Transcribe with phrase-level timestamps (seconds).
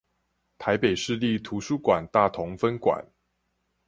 [0.57, 3.05] 臺北市立圖書館大同分館